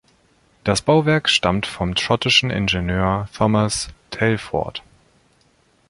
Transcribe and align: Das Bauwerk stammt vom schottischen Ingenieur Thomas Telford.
Das 0.63 0.81
Bauwerk 0.81 1.29
stammt 1.29 1.67
vom 1.67 1.95
schottischen 1.95 2.49
Ingenieur 2.49 3.29
Thomas 3.37 3.89
Telford. 4.09 4.81